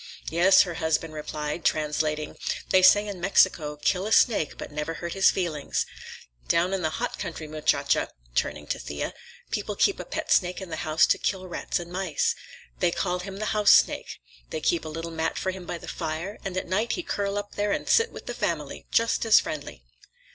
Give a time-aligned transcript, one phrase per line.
[0.31, 2.35] "Yes," her husband replied, translating,
[2.71, 5.85] "they say in Mexico, kill a snake but never hurt his feelings.
[6.47, 9.13] Down in the hot country, muchacha," turning to Thea,
[9.51, 12.33] "people keep a pet snake in the house to kill rats and mice.
[12.79, 14.19] They call him the house snake.
[14.49, 17.37] They keep a little mat for him by the fire, and at night he curl
[17.37, 19.83] up there and sit with the family, just as friendly!"